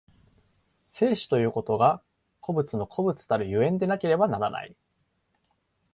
[0.89, 2.01] 生死ということが
[2.39, 4.75] 個物の個物たる所以でなければならない。